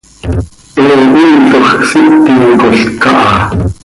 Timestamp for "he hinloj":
0.75-1.69